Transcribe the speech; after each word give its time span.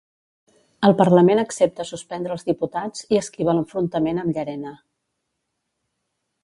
El 0.87 0.95
parlament 1.01 1.41
accepta 1.41 1.85
suspendre 1.89 2.33
els 2.37 2.47
diputats 2.49 3.05
i 3.15 3.21
esquiva 3.21 3.57
l'enfrontament 3.59 4.23
amb 4.23 4.39
Llarena. 4.39 4.75